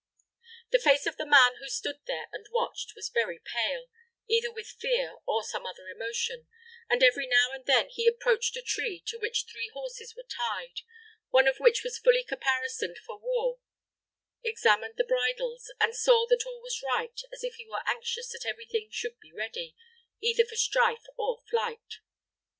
The 0.71 0.79
face 0.79 1.05
of 1.05 1.17
the 1.17 1.27
man 1.27 1.57
who 1.59 1.69
stood 1.69 1.97
there 2.07 2.25
and 2.33 2.47
watched 2.51 2.95
was 2.95 3.09
very 3.13 3.37
pale, 3.53 3.85
either 4.27 4.51
with 4.51 4.65
fear 4.79 5.17
or 5.27 5.43
some 5.43 5.67
other 5.67 5.87
emotion, 5.89 6.47
and 6.89 7.03
every 7.03 7.27
now 7.27 7.51
and 7.51 7.63
then 7.67 7.89
he 7.91 8.07
approached 8.07 8.57
a 8.57 8.63
tree 8.63 9.03
to 9.05 9.19
which 9.19 9.45
three 9.47 9.69
horses 9.75 10.15
were 10.15 10.25
tied 10.27 10.81
one 11.29 11.47
of 11.47 11.59
which 11.59 11.83
was 11.83 11.99
fully 11.99 12.23
caparisoned 12.23 12.97
for 12.97 13.19
war 13.19 13.59
examined 14.43 14.95
the 14.97 15.03
bridles, 15.03 15.71
and 15.79 15.95
saw 15.95 16.25
that 16.29 16.47
all 16.47 16.63
was 16.63 16.81
right, 16.81 17.21
as 17.31 17.43
if 17.43 17.57
he 17.57 17.67
were 17.69 17.87
anxious 17.87 18.27
that 18.29 18.47
every 18.47 18.65
thing 18.65 18.87
should 18.89 19.19
be 19.19 19.31
ready, 19.31 19.75
either 20.19 20.45
for 20.47 20.55
strife 20.55 21.05
or 21.15 21.43
flight. 21.47 21.99